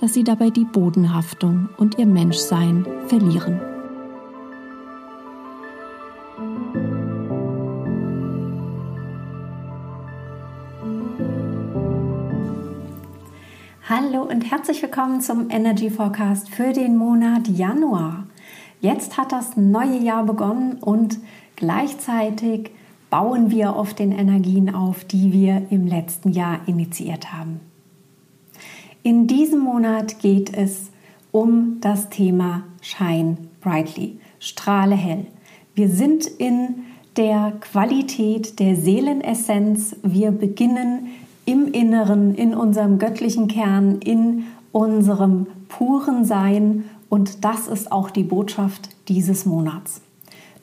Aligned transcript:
dass 0.00 0.14
sie 0.14 0.24
dabei 0.24 0.50
die 0.50 0.64
Bodenhaftung 0.64 1.68
und 1.76 1.98
ihr 1.98 2.06
Menschsein 2.06 2.86
verlieren. 3.06 3.60
Hallo 13.88 14.22
und 14.22 14.50
herzlich 14.50 14.82
willkommen 14.82 15.20
zum 15.20 15.48
Energy 15.48 15.90
Forecast 15.90 16.50
für 16.50 16.72
den 16.72 16.96
Monat 16.96 17.46
Januar. 17.48 18.26
Jetzt 18.80 19.16
hat 19.16 19.32
das 19.32 19.56
neue 19.56 19.98
Jahr 19.98 20.24
begonnen 20.24 20.78
und 20.80 21.18
gleichzeitig 21.54 22.72
bauen 23.10 23.50
wir 23.50 23.76
auf 23.76 23.94
den 23.94 24.12
Energien 24.12 24.74
auf, 24.74 25.04
die 25.04 25.32
wir 25.32 25.68
im 25.70 25.86
letzten 25.86 26.32
Jahr 26.32 26.60
initiiert 26.66 27.32
haben. 27.32 27.60
In 29.06 29.28
diesem 29.28 29.60
Monat 29.60 30.18
geht 30.18 30.52
es 30.52 30.90
um 31.30 31.76
das 31.80 32.10
Thema 32.10 32.64
Shine 32.80 33.36
Brightly, 33.60 34.18
strahle 34.40 34.96
hell. 34.96 35.26
Wir 35.76 35.88
sind 35.88 36.26
in 36.26 36.86
der 37.16 37.52
Qualität 37.60 38.58
der 38.58 38.74
Seelenessenz. 38.74 39.94
Wir 40.02 40.32
beginnen 40.32 41.06
im 41.44 41.70
Inneren, 41.72 42.34
in 42.34 42.52
unserem 42.52 42.98
göttlichen 42.98 43.46
Kern, 43.46 44.00
in 44.00 44.46
unserem 44.72 45.46
puren 45.68 46.24
Sein. 46.24 46.82
Und 47.08 47.44
das 47.44 47.68
ist 47.68 47.92
auch 47.92 48.10
die 48.10 48.24
Botschaft 48.24 48.88
dieses 49.06 49.46
Monats. 49.46 50.00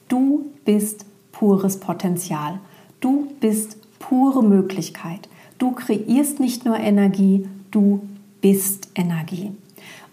Du 0.08 0.50
bist 0.66 1.06
pures 1.32 1.80
Potenzial. 1.80 2.60
Du 3.00 3.28
bist 3.40 3.78
pure 3.98 4.44
Möglichkeit. 4.44 5.30
Du 5.56 5.70
kreierst 5.70 6.40
nicht 6.40 6.66
nur 6.66 6.76
Energie, 6.76 7.48
du 7.70 8.02
bist 8.44 8.90
Energie. 8.94 9.52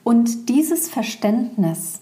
Und 0.05 0.47
dieses 0.47 0.87
Verständnis 0.87 1.99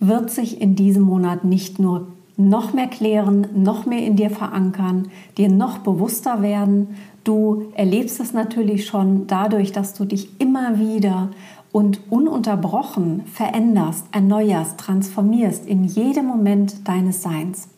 wird 0.00 0.30
sich 0.30 0.62
in 0.62 0.76
diesem 0.76 1.02
Monat 1.02 1.44
nicht 1.44 1.78
nur 1.78 2.06
noch 2.38 2.72
mehr 2.72 2.86
klären, 2.86 3.46
noch 3.54 3.84
mehr 3.84 4.02
in 4.02 4.16
dir 4.16 4.30
verankern, 4.30 5.08
dir 5.36 5.50
noch 5.50 5.76
bewusster 5.76 6.40
werden. 6.40 6.96
Du 7.22 7.64
erlebst 7.74 8.18
es 8.18 8.32
natürlich 8.32 8.86
schon 8.86 9.26
dadurch, 9.26 9.72
dass 9.72 9.92
du 9.92 10.06
dich 10.06 10.40
immer 10.40 10.78
wieder 10.78 11.28
und 11.70 12.00
ununterbrochen 12.10 13.26
veränderst, 13.26 14.06
erneuerst, 14.12 14.78
transformierst 14.78 15.66
in 15.66 15.84
jedem 15.84 16.24
Moment 16.24 16.88
deines 16.88 17.20
Seins. 17.20 17.68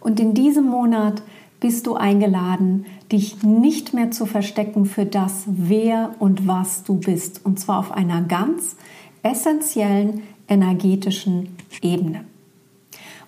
Und 0.00 0.18
in 0.18 0.34
diesem 0.34 0.66
Monat 0.66 1.22
bist 1.60 1.86
du 1.86 1.94
eingeladen, 1.94 2.86
dich 3.12 3.42
nicht 3.42 3.94
mehr 3.94 4.10
zu 4.10 4.26
verstecken 4.26 4.86
für 4.86 5.06
das, 5.06 5.44
wer 5.46 6.14
und 6.18 6.46
was 6.46 6.82
du 6.84 6.96
bist. 6.96 7.44
Und 7.44 7.60
zwar 7.60 7.78
auf 7.78 7.92
einer 7.92 8.22
ganz 8.22 8.76
essentiellen 9.22 10.22
energetischen 10.48 11.56
Ebene. 11.82 12.24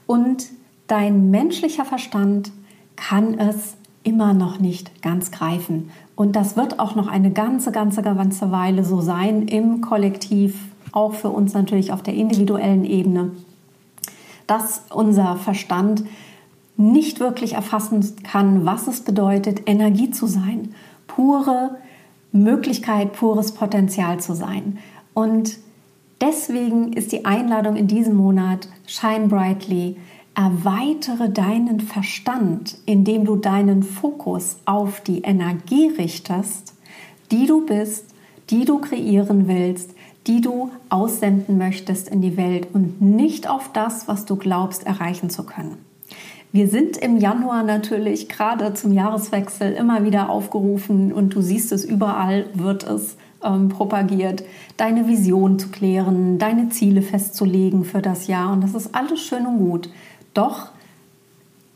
Und 0.07 0.47
dein 0.87 1.31
menschlicher 1.31 1.85
Verstand 1.85 2.51
kann 2.97 3.39
es 3.39 3.77
immer 4.03 4.33
noch 4.33 4.59
nicht 4.59 5.03
ganz 5.03 5.31
greifen. 5.31 5.91
Und 6.17 6.35
das 6.35 6.57
wird 6.57 6.81
auch 6.81 6.95
noch 6.95 7.07
eine 7.09 7.31
ganze, 7.31 7.73
ganze, 7.73 8.03
ganze 8.03 8.51
Weile 8.51 8.85
so 8.85 9.01
sein 9.01 9.47
im 9.47 9.81
Kollektiv, 9.81 10.57
auch 10.93 11.15
für 11.15 11.29
uns 11.29 11.53
natürlich 11.53 11.93
auf 11.93 12.03
der 12.03 12.15
individuellen 12.15 12.85
Ebene, 12.85 13.33
dass 14.47 14.83
unser 14.91 15.37
Verstand 15.37 16.05
nicht 16.79 17.19
wirklich 17.19 17.55
erfassen 17.55 18.07
kann, 18.23 18.65
was 18.65 18.87
es 18.87 19.01
bedeutet, 19.01 19.63
Energie 19.67 20.11
zu 20.11 20.27
sein, 20.27 20.75
pure 21.09 21.77
Möglichkeit, 22.31 23.13
pures 23.13 23.53
Potenzial 23.53 24.21
zu 24.21 24.35
sein. 24.35 24.79
Und 25.13 25.59
deswegen 26.21 26.93
ist 26.93 27.11
die 27.11 27.25
Einladung 27.25 27.75
in 27.75 27.89
diesem 27.89 28.17
Monat 28.17 28.69
Shine 28.87 29.27
Brightly. 29.27 29.97
Erweitere 30.37 31.31
deinen 31.31 31.81
Verstand, 31.81 32.79
indem 32.87 33.25
du 33.25 33.35
deinen 33.35 33.83
Fokus 33.83 34.59
auf 34.65 35.01
die 35.01 35.23
Energie 35.23 35.89
richtest, 35.89 36.75
die 37.33 37.47
du 37.47 37.67
bist, 37.67 38.05
die 38.51 38.65
du 38.65 38.79
kreieren 38.79 39.49
willst, 39.49 39.91
die 40.29 40.41
du 40.41 40.71
aussenden 40.91 41.59
möchtest 41.59 42.09
in 42.09 42.23
die 42.23 42.37
Welt 42.37 42.69
und 42.73 43.01
nicht 43.01 43.51
auf 43.51 43.73
das, 43.73 44.07
was 44.07 44.27
du 44.27 44.37
glaubst 44.37 44.87
erreichen 44.87 45.29
zu 45.29 45.43
können. 45.43 45.88
Wir 46.51 46.69
sind 46.69 46.97
im 46.97 47.19
Januar 47.19 47.63
natürlich 47.63 48.29
gerade 48.29 48.73
zum 48.73 48.93
Jahreswechsel 48.93 49.73
immer 49.73 50.05
wieder 50.05 50.31
aufgerufen 50.31 51.13
und 51.13 51.35
du 51.35 51.43
siehst 51.43 51.73
es 51.73 51.85
überall, 51.85 52.47
wird 52.55 52.85
es 52.85 53.17
ähm, 53.45 53.69
propagiert, 53.69 54.45
deine 54.79 55.07
Vision 55.07 55.59
zu 55.59 55.69
klären, 55.69 56.39
deine 56.39 56.71
Ziele 56.71 57.03
festzulegen 57.03 57.85
für 57.85 58.01
das 58.01 58.29
Jahr 58.29 58.53
und 58.53 58.63
das 58.63 58.75
ist 58.75 58.95
alles 58.95 59.21
schön 59.21 59.47
und 59.47 59.59
gut. 59.59 59.91
Doch 60.33 60.71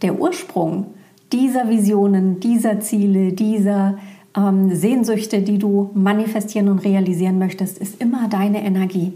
der 0.01 0.19
Ursprung 0.19 0.87
dieser 1.33 1.69
Visionen, 1.69 2.41
dieser 2.41 2.81
Ziele, 2.81 3.33
dieser 3.33 3.99
ähm, 4.37 4.75
Sehnsüchte, 4.75 5.43
die 5.43 5.59
du 5.59 5.91
manifestieren 5.95 6.69
und 6.69 6.79
realisieren 6.79 7.39
möchtest, 7.39 7.79
ist 7.79 8.01
immer 8.01 8.29
deine 8.29 8.65
Energie, 8.65 9.13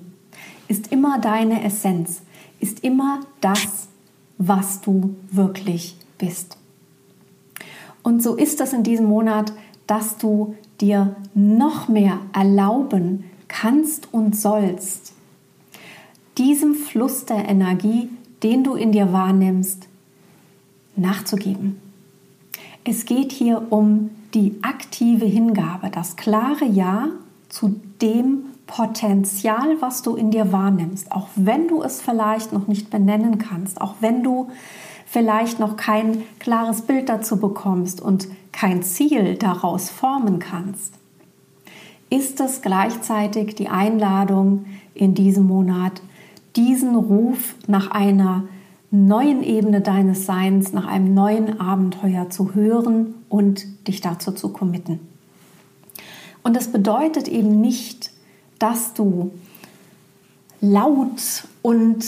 ist 0.69 0.93
immer 0.93 1.19
deine 1.19 1.64
Essenz, 1.64 2.23
ist 2.61 2.85
immer 2.85 3.20
das, 3.41 3.86
was 4.38 4.81
du 4.81 5.17
wirklich 5.31 5.97
bist. 6.19 6.56
Und 8.03 8.23
so 8.23 8.37
ist 8.37 8.61
es 8.61 8.73
in 8.73 8.83
diesem 8.83 9.06
Monat, 9.06 9.53
dass 9.87 10.19
du 10.19 10.55
dir 10.81 11.17
noch 11.35 11.88
mehr 11.88 12.21
erlauben 12.33 13.25
kannst 13.49 14.12
und 14.12 14.37
sollst, 14.37 15.12
diesem 16.38 16.75
Fluss 16.75 17.25
der 17.25 17.49
Energie, 17.49 18.11
den 18.43 18.62
du 18.62 18.75
in 18.75 18.93
dir 18.93 19.12
wahrnimmst, 19.12 19.88
nachzugeben. 20.97 21.81
Es 22.85 23.06
geht 23.06 23.33
hier 23.33 23.67
um 23.71 24.11
die 24.35 24.59
aktive 24.62 25.25
Hingabe, 25.25 25.91
das 25.91 26.17
klare 26.17 26.67
Ja 26.67 27.09
zu 27.49 27.81
dem 28.00 28.44
Potenzial, 28.66 29.80
was 29.80 30.02
du 30.02 30.16
in 30.16 30.30
dir 30.30 30.52
wahrnimmst, 30.52 31.12
auch 31.12 31.28
wenn 31.36 31.68
du 31.68 31.82
es 31.82 32.02
vielleicht 32.02 32.52
noch 32.52 32.66
nicht 32.66 32.90
benennen 32.90 33.38
kannst, 33.38 33.80
auch 33.80 33.94
wenn 34.00 34.22
du 34.22 34.48
vielleicht 35.06 35.60
noch 35.60 35.76
kein 35.76 36.22
klares 36.40 36.82
Bild 36.82 37.08
dazu 37.08 37.38
bekommst 37.38 38.00
und 38.00 38.28
kein 38.52 38.82
Ziel 38.82 39.36
daraus 39.36 39.88
formen 39.88 40.40
kannst, 40.40 40.94
ist 42.10 42.40
es 42.40 42.62
gleichzeitig 42.62 43.54
die 43.54 43.68
Einladung 43.68 44.66
in 44.94 45.14
diesem 45.14 45.46
Monat, 45.46 46.02
diesen 46.56 46.96
Ruf 46.96 47.54
nach 47.66 47.90
einer 47.90 48.44
neuen 48.90 49.42
Ebene 49.42 49.80
deines 49.80 50.26
Seins, 50.26 50.72
nach 50.72 50.86
einem 50.86 51.14
neuen 51.14 51.60
Abenteuer 51.60 52.30
zu 52.30 52.54
hören 52.54 53.14
und 53.28 53.86
dich 53.88 54.00
dazu 54.00 54.32
zu 54.32 54.52
committen. 54.52 55.00
Und 56.42 56.54
das 56.54 56.68
bedeutet 56.68 57.28
eben 57.28 57.60
nicht, 57.60 58.10
dass 58.58 58.94
du 58.94 59.32
laut 60.61 61.44
und 61.62 62.05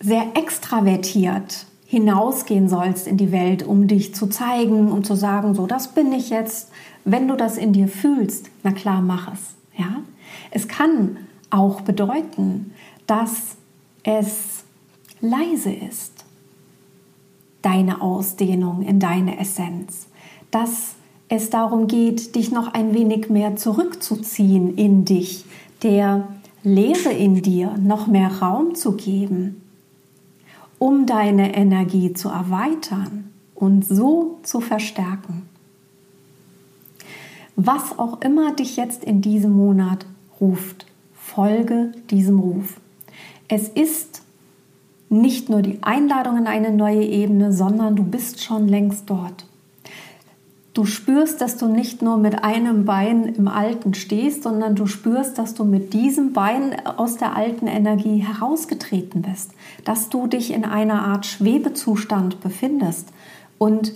sehr 0.00 0.36
extravertiert 0.36 1.66
hinausgehen 1.86 2.68
sollst 2.68 3.06
in 3.06 3.16
die 3.16 3.30
Welt, 3.30 3.62
um 3.62 3.86
dich 3.86 4.14
zu 4.14 4.26
zeigen, 4.26 4.90
um 4.90 5.04
zu 5.04 5.14
sagen, 5.14 5.54
so, 5.54 5.66
das 5.66 5.94
bin 5.94 6.12
ich 6.12 6.28
jetzt. 6.28 6.70
Wenn 7.04 7.28
du 7.28 7.36
das 7.36 7.56
in 7.56 7.72
dir 7.72 7.86
fühlst, 7.86 8.50
na 8.62 8.72
klar, 8.72 9.00
mach 9.00 9.32
es. 9.32 9.40
Ja? 9.78 10.02
Es 10.50 10.66
kann 10.66 11.18
auch 11.50 11.82
bedeuten, 11.82 12.72
dass 13.06 13.56
es 14.02 14.64
leise 15.20 15.72
ist, 15.72 16.24
deine 17.62 18.02
Ausdehnung 18.02 18.82
in 18.82 18.98
deine 18.98 19.38
Essenz, 19.38 20.08
dass 20.50 20.93
es 21.34 21.50
darum 21.50 21.86
geht, 21.86 22.34
dich 22.34 22.50
noch 22.50 22.72
ein 22.74 22.94
wenig 22.94 23.30
mehr 23.30 23.56
zurückzuziehen 23.56 24.76
in 24.76 25.04
dich, 25.04 25.44
der 25.82 26.28
Leere 26.62 27.12
in 27.12 27.42
dir 27.42 27.76
noch 27.78 28.06
mehr 28.06 28.40
Raum 28.40 28.74
zu 28.74 28.92
geben, 28.92 29.60
um 30.78 31.06
deine 31.06 31.54
Energie 31.54 32.14
zu 32.14 32.28
erweitern 32.28 33.30
und 33.54 33.84
so 33.84 34.38
zu 34.42 34.60
verstärken. 34.60 35.42
Was 37.56 37.98
auch 37.98 38.20
immer 38.22 38.52
dich 38.54 38.76
jetzt 38.76 39.04
in 39.04 39.20
diesem 39.20 39.52
Monat 39.52 40.06
ruft, 40.40 40.86
folge 41.12 41.92
diesem 42.10 42.40
Ruf. 42.40 42.80
Es 43.48 43.68
ist 43.68 44.22
nicht 45.08 45.48
nur 45.48 45.62
die 45.62 45.82
Einladung 45.82 46.38
in 46.38 46.46
eine 46.46 46.72
neue 46.72 47.04
Ebene, 47.04 47.52
sondern 47.52 47.94
du 47.94 48.02
bist 48.02 48.42
schon 48.42 48.68
längst 48.68 49.08
dort. 49.08 49.46
Du 50.74 50.84
spürst, 50.86 51.40
dass 51.40 51.56
du 51.56 51.68
nicht 51.68 52.02
nur 52.02 52.16
mit 52.16 52.42
einem 52.42 52.84
Bein 52.84 53.26
im 53.26 53.46
Alten 53.46 53.94
stehst, 53.94 54.42
sondern 54.42 54.74
du 54.74 54.86
spürst, 54.86 55.38
dass 55.38 55.54
du 55.54 55.64
mit 55.64 55.94
diesem 55.94 56.32
Bein 56.32 56.84
aus 56.84 57.16
der 57.16 57.36
alten 57.36 57.68
Energie 57.68 58.18
herausgetreten 58.18 59.22
bist, 59.22 59.52
dass 59.84 60.08
du 60.08 60.26
dich 60.26 60.52
in 60.52 60.64
einer 60.64 61.06
Art 61.06 61.26
Schwebezustand 61.26 62.40
befindest. 62.40 63.10
Und 63.56 63.92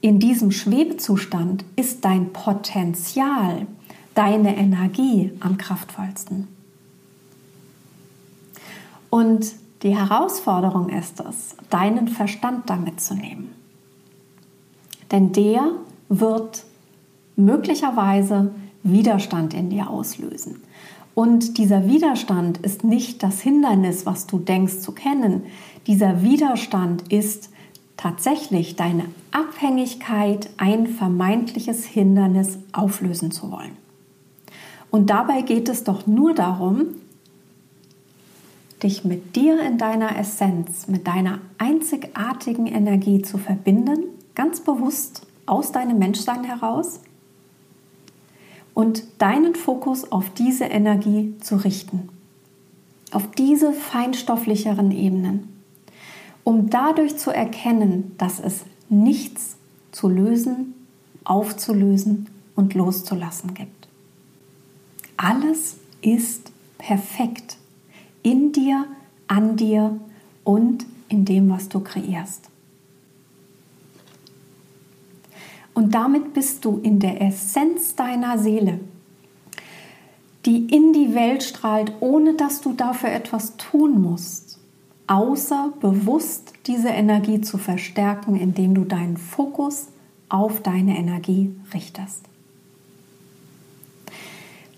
in 0.00 0.18
diesem 0.18 0.50
Schwebezustand 0.50 1.64
ist 1.76 2.04
dein 2.04 2.32
Potenzial, 2.32 3.68
deine 4.16 4.56
Energie 4.56 5.30
am 5.38 5.56
kraftvollsten. 5.56 6.48
Und 9.08 9.52
die 9.84 9.96
Herausforderung 9.96 10.88
ist 10.88 11.20
es, 11.20 11.54
deinen 11.70 12.08
Verstand 12.08 12.68
damit 12.68 13.00
zu 13.00 13.14
nehmen. 13.14 13.52
Denn 15.12 15.32
der 15.32 15.70
wird 16.20 16.64
möglicherweise 17.36 18.54
Widerstand 18.82 19.54
in 19.54 19.70
dir 19.70 19.88
auslösen. 19.88 20.62
Und 21.14 21.58
dieser 21.58 21.86
Widerstand 21.88 22.58
ist 22.58 22.84
nicht 22.84 23.22
das 23.22 23.40
Hindernis, 23.40 24.06
was 24.06 24.26
du 24.26 24.38
denkst 24.38 24.80
zu 24.80 24.92
kennen. 24.92 25.44
Dieser 25.86 26.22
Widerstand 26.22 27.12
ist 27.12 27.50
tatsächlich 27.96 28.76
deine 28.76 29.04
Abhängigkeit, 29.30 30.50
ein 30.56 30.86
vermeintliches 30.86 31.84
Hindernis 31.84 32.58
auflösen 32.72 33.30
zu 33.30 33.50
wollen. 33.50 33.76
Und 34.90 35.08
dabei 35.08 35.42
geht 35.42 35.68
es 35.68 35.84
doch 35.84 36.06
nur 36.06 36.34
darum, 36.34 36.86
dich 38.82 39.04
mit 39.04 39.36
dir 39.36 39.62
in 39.62 39.78
deiner 39.78 40.18
Essenz, 40.18 40.88
mit 40.88 41.06
deiner 41.06 41.38
einzigartigen 41.56 42.66
Energie 42.66 43.22
zu 43.22 43.38
verbinden, 43.38 44.04
ganz 44.34 44.60
bewusst 44.60 45.26
aus 45.46 45.72
deinem 45.72 45.98
Menschsein 45.98 46.44
heraus 46.44 47.00
und 48.74 49.04
deinen 49.18 49.54
Fokus 49.54 50.10
auf 50.10 50.30
diese 50.30 50.64
Energie 50.64 51.34
zu 51.40 51.56
richten, 51.56 52.08
auf 53.10 53.30
diese 53.32 53.72
feinstofflicheren 53.72 54.90
Ebenen, 54.90 55.48
um 56.44 56.70
dadurch 56.70 57.16
zu 57.16 57.30
erkennen, 57.30 58.14
dass 58.18 58.40
es 58.40 58.64
nichts 58.88 59.56
zu 59.92 60.08
lösen, 60.08 60.74
aufzulösen 61.24 62.28
und 62.56 62.74
loszulassen 62.74 63.54
gibt. 63.54 63.88
Alles 65.16 65.76
ist 66.00 66.50
perfekt 66.78 67.56
in 68.22 68.52
dir, 68.52 68.86
an 69.28 69.56
dir 69.56 69.98
und 70.44 70.84
in 71.08 71.24
dem, 71.24 71.50
was 71.50 71.68
du 71.68 71.80
kreierst. 71.80 72.48
Und 75.74 75.94
damit 75.94 76.34
bist 76.34 76.64
du 76.64 76.78
in 76.82 76.98
der 76.98 77.22
Essenz 77.22 77.94
deiner 77.94 78.38
Seele, 78.38 78.80
die 80.44 80.66
in 80.66 80.92
die 80.92 81.14
Welt 81.14 81.42
strahlt, 81.42 81.92
ohne 82.00 82.34
dass 82.34 82.60
du 82.60 82.72
dafür 82.72 83.10
etwas 83.10 83.56
tun 83.56 84.02
musst, 84.02 84.58
außer 85.06 85.72
bewusst 85.80 86.52
diese 86.66 86.88
Energie 86.88 87.40
zu 87.40 87.58
verstärken, 87.58 88.36
indem 88.36 88.74
du 88.74 88.84
deinen 88.84 89.16
Fokus 89.16 89.88
auf 90.28 90.60
deine 90.62 90.98
Energie 90.98 91.54
richtest. 91.72 92.24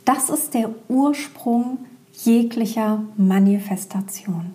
Das 0.05 0.29
ist 0.29 0.55
der 0.55 0.70
Ursprung 0.88 1.79
jeglicher 2.25 3.05
Manifestation. 3.17 4.55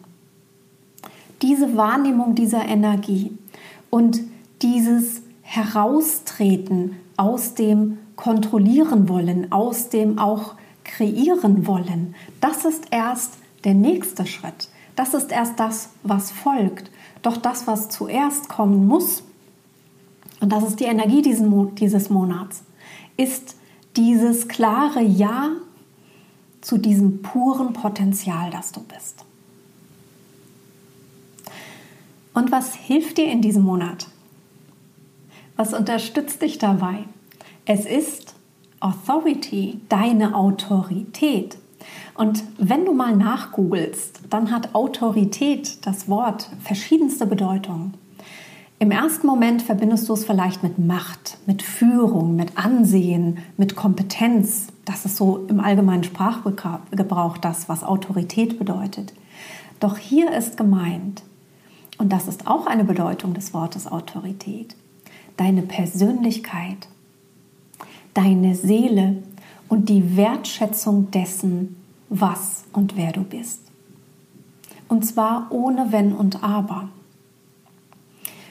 Diese 1.42 1.76
Wahrnehmung 1.76 2.36
dieser 2.36 2.66
Energie 2.66 3.32
und 3.90 4.22
dieses 4.62 5.22
heraustreten 5.60 6.96
aus 7.18 7.54
dem 7.54 7.98
kontrollieren 8.16 9.10
wollen, 9.10 9.52
aus 9.52 9.90
dem 9.90 10.20
auch 10.20 10.56
kreieren 10.84 11.68
wollen. 11.68 12.16
Das 12.42 12.66
ist 12.66 12.86
erst 12.92 13.34
der 13.64 13.74
nächste 13.74 14.26
Schritt. 14.26 14.70
Das 14.96 15.14
ist 15.14 15.32
erst 15.32 15.60
das, 15.60 15.90
was 16.04 16.32
folgt. 16.32 16.92
Doch 17.22 17.38
das, 17.38 17.68
was 17.68 17.90
zuerst 17.90 18.50
kommen 18.50 18.88
muss, 18.88 19.24
und 20.40 20.52
das 20.52 20.64
ist 20.64 20.80
die 20.80 20.86
Energie 20.86 21.22
dieses 21.22 22.10
Monats, 22.10 22.64
ist 23.18 23.56
dieses 23.98 24.48
klare 24.48 25.02
Ja 25.02 25.50
zu 26.62 26.78
diesem 26.78 27.22
puren 27.22 27.74
Potenzial, 27.74 28.50
das 28.50 28.72
du 28.72 28.82
bist. 28.82 29.26
Und 32.34 32.52
was 32.52 32.74
hilft 32.74 33.18
dir 33.18 33.30
in 33.30 33.42
diesem 33.42 33.64
Monat? 33.64 34.08
Was 35.60 35.74
unterstützt 35.74 36.42
dich 36.42 36.58
dabei? 36.58 37.00
Es 37.66 37.86
ist 37.86 38.34
Authority, 38.80 39.82
deine 39.90 40.34
Autorität. 40.34 41.58
Und 42.16 42.46
wenn 42.58 42.86
du 42.86 42.94
mal 42.94 43.14
nachgoogelst, 43.14 44.22
dann 44.30 44.52
hat 44.52 44.74
Autorität 44.74 45.86
das 45.86 46.08
Wort 46.08 46.50
verschiedenste 46.62 47.26
Bedeutungen. 47.26 47.96
Im 48.80 48.92
ersten 48.92 49.28
Moment 49.28 49.62
verbindest 49.62 50.08
du 50.08 50.14
es 50.14 50.24
vielleicht 50.24 50.64
mit 50.64 50.80
Macht, 50.80 51.38
mit 51.46 51.62
Führung, 51.62 52.38
mit 52.38 52.58
Ansehen, 52.58 53.40
mit 53.58 53.76
Kompetenz. 53.76 54.68
Das 54.86 55.04
ist 55.04 55.18
so 55.18 55.46
im 55.50 55.60
allgemeinen 55.60 56.06
Sprachgebrauch 56.06 57.38
das, 57.38 57.68
was 57.68 57.84
Autorität 57.84 58.58
bedeutet. 58.60 59.12
Doch 59.82 59.98
hier 59.98 60.32
ist 60.32 60.56
gemeint, 60.56 61.22
und 61.98 62.14
das 62.14 62.30
ist 62.30 62.48
auch 62.48 62.66
eine 62.66 62.86
Bedeutung 62.86 63.34
des 63.34 63.54
Wortes 63.54 63.88
Autorität, 63.92 64.78
deine 65.40 65.62
Persönlichkeit, 65.62 66.90
deine 68.14 68.56
Seele 68.56 69.24
und 69.70 69.88
die 69.88 70.18
Wertschätzung 70.18 71.12
dessen, 71.12 71.78
was 72.10 72.66
und 72.74 72.98
wer 72.98 73.14
du 73.14 73.24
bist. 73.24 73.62
Und 74.90 75.06
zwar 75.06 75.48
ohne 75.52 75.94
Wenn 75.94 76.14
und 76.14 76.44
Aber. 76.44 76.90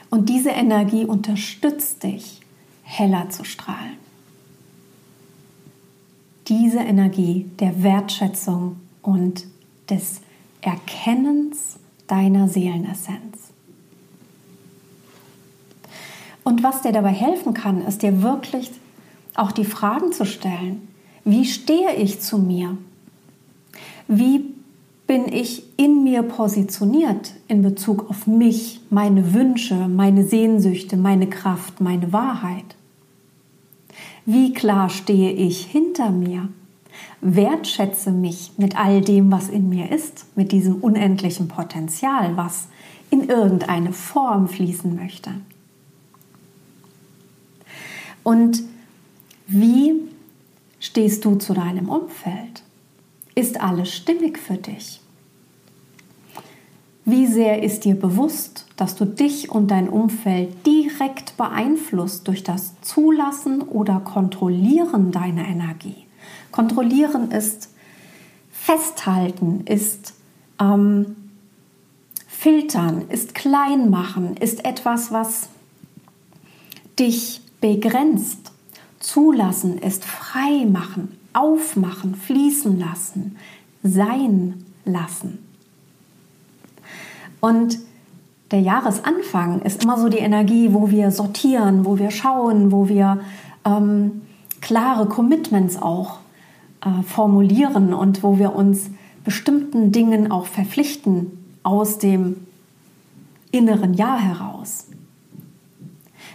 Und 0.09 0.29
diese 0.29 0.49
Energie 0.49 1.05
unterstützt 1.05 2.01
dich, 2.01 2.41
heller 2.81 3.29
zu 3.29 3.43
strahlen. 3.43 3.97
Diese 6.47 6.79
Energie 6.79 7.51
der 7.59 7.83
Wertschätzung 7.83 8.77
und 9.03 9.45
des 9.89 10.21
Erkennens 10.61 11.77
deiner 12.07 12.47
Seelenessenz. 12.47 13.48
Und 16.49 16.63
was 16.63 16.81
dir 16.81 16.91
dabei 16.91 17.11
helfen 17.11 17.53
kann, 17.53 17.85
ist 17.85 18.01
dir 18.01 18.23
wirklich 18.23 18.71
auch 19.35 19.51
die 19.51 19.65
Fragen 19.65 20.11
zu 20.11 20.25
stellen. 20.25 20.87
Wie 21.23 21.45
stehe 21.45 21.93
ich 21.95 22.21
zu 22.21 22.39
mir? 22.39 22.75
Wie 24.07 24.45
bin 25.05 25.31
ich 25.31 25.61
in 25.77 26.03
mir 26.03 26.23
positioniert 26.23 27.35
in 27.47 27.61
Bezug 27.61 28.09
auf 28.09 28.25
mich, 28.25 28.81
meine 28.89 29.35
Wünsche, 29.35 29.75
meine 29.75 30.25
Sehnsüchte, 30.25 30.97
meine 30.97 31.27
Kraft, 31.27 31.81
meine 31.81 32.11
Wahrheit? 32.13 32.75
Wie 34.25 34.51
klar 34.51 34.89
stehe 34.89 35.31
ich 35.31 35.67
hinter 35.67 36.09
mir? 36.09 36.49
Wertschätze 37.21 38.09
mich 38.09 38.53
mit 38.57 38.75
all 38.75 39.01
dem, 39.01 39.31
was 39.31 39.49
in 39.49 39.69
mir 39.69 39.91
ist, 39.91 40.25
mit 40.35 40.51
diesem 40.51 40.77
unendlichen 40.77 41.47
Potenzial, 41.47 42.35
was 42.37 42.69
in 43.11 43.29
irgendeine 43.29 43.93
Form 43.93 44.47
fließen 44.47 44.95
möchte. 44.95 45.29
Und 48.23 48.63
wie 49.47 49.93
stehst 50.79 51.25
du 51.25 51.35
zu 51.35 51.53
deinem 51.53 51.89
Umfeld? 51.89 52.63
Ist 53.35 53.61
alles 53.61 53.93
stimmig 53.93 54.37
für 54.37 54.57
dich? 54.57 55.01
Wie 57.05 57.25
sehr 57.25 57.63
ist 57.63 57.85
dir 57.85 57.95
bewusst, 57.95 58.67
dass 58.75 58.95
du 58.95 59.05
dich 59.05 59.49
und 59.49 59.71
dein 59.71 59.89
Umfeld 59.89 60.65
direkt 60.65 61.37
beeinflusst 61.37 62.27
durch 62.27 62.43
das 62.43 62.79
Zulassen 62.81 63.63
oder 63.63 63.99
Kontrollieren 63.99 65.11
deiner 65.11 65.47
Energie? 65.47 66.05
Kontrollieren 66.51 67.31
ist 67.31 67.69
festhalten, 68.51 69.61
ist 69.65 70.13
ähm, 70.59 71.15
filtern, 72.27 73.05
ist 73.09 73.33
klein 73.33 73.89
machen, 73.89 74.37
ist 74.37 74.63
etwas, 74.63 75.11
was 75.11 75.49
dich 76.99 77.41
begrenzt. 77.61 78.51
Zulassen 78.99 79.77
ist 79.77 80.03
frei 80.03 80.65
machen, 80.65 81.17
aufmachen, 81.33 82.15
fließen 82.15 82.77
lassen, 82.77 83.37
sein 83.83 84.65
lassen. 84.85 85.39
Und 87.39 87.79
der 88.51 88.61
Jahresanfang 88.61 89.61
ist 89.61 89.83
immer 89.83 89.97
so 89.97 90.09
die 90.09 90.17
Energie, 90.17 90.73
wo 90.73 90.89
wir 90.89 91.11
sortieren, 91.11 91.85
wo 91.85 91.97
wir 91.97 92.11
schauen, 92.11 92.71
wo 92.71 92.89
wir 92.89 93.19
ähm, 93.63 94.21
klare 94.59 95.07
Commitments 95.07 95.77
auch 95.81 96.19
äh, 96.81 97.03
formulieren 97.03 97.93
und 97.93 98.23
wo 98.23 98.39
wir 98.39 98.55
uns 98.55 98.89
bestimmten 99.23 99.91
Dingen 99.91 100.31
auch 100.31 100.47
verpflichten 100.47 101.31
aus 101.63 101.99
dem 101.99 102.47
inneren 103.51 103.93
Jahr 103.93 104.19
heraus. 104.19 104.87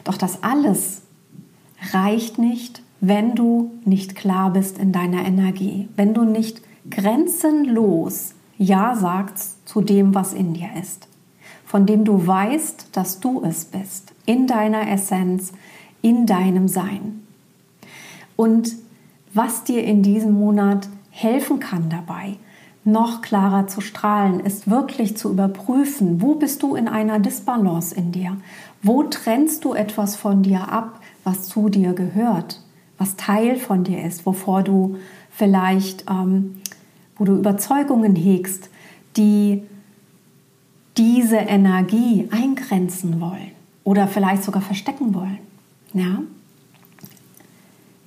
Doch 0.04 0.16
das 0.16 0.42
alles 0.42 1.02
reicht 1.92 2.38
nicht, 2.38 2.82
wenn 3.00 3.34
du 3.34 3.72
nicht 3.84 4.14
klar 4.14 4.50
bist 4.50 4.78
in 4.78 4.92
deiner 4.92 5.24
Energie, 5.24 5.88
wenn 5.96 6.14
du 6.14 6.24
nicht 6.24 6.62
grenzenlos 6.88 8.34
Ja 8.56 8.94
sagst 8.94 9.68
zu 9.68 9.80
dem, 9.80 10.14
was 10.14 10.32
in 10.32 10.54
dir 10.54 10.70
ist, 10.80 11.08
von 11.66 11.86
dem 11.86 12.04
du 12.04 12.26
weißt, 12.26 12.88
dass 12.92 13.20
du 13.20 13.42
es 13.44 13.66
bist, 13.66 14.12
in 14.26 14.46
deiner 14.46 14.90
Essenz, 14.90 15.52
in 16.02 16.26
deinem 16.26 16.68
Sein. 16.68 17.20
Und 18.36 18.74
was 19.32 19.64
dir 19.64 19.84
in 19.84 20.02
diesem 20.02 20.32
Monat 20.32 20.88
helfen 21.10 21.58
kann 21.60 21.90
dabei, 21.90 22.36
noch 22.84 23.22
klarer 23.22 23.66
zu 23.66 23.80
strahlen, 23.80 24.40
ist 24.40 24.70
wirklich 24.70 25.16
zu 25.16 25.30
überprüfen, 25.30 26.20
wo 26.20 26.34
bist 26.34 26.62
du 26.62 26.74
in 26.74 26.86
einer 26.86 27.18
Disbalance 27.18 27.94
in 27.94 28.12
dir? 28.12 28.36
Wo 28.82 29.02
trennst 29.04 29.64
du 29.64 29.72
etwas 29.72 30.16
von 30.16 30.42
dir 30.42 30.68
ab, 30.68 31.00
was 31.24 31.48
zu 31.48 31.68
dir 31.68 31.94
gehört, 31.94 32.60
was 32.98 33.16
Teil 33.16 33.56
von 33.56 33.82
dir 33.84 34.04
ist, 34.04 34.26
wovor 34.26 34.62
du 34.62 34.96
vielleicht, 35.30 36.04
ähm, 36.08 36.60
wo 37.16 37.24
du 37.24 37.36
Überzeugungen 37.36 38.14
hegst, 38.14 38.70
die 39.16 39.62
diese 40.96 41.36
Energie 41.36 42.28
eingrenzen 42.30 43.20
wollen 43.20 43.50
oder 43.82 44.06
vielleicht 44.06 44.44
sogar 44.44 44.62
verstecken 44.62 45.14
wollen. 45.14 45.38
Ja? 45.92 46.22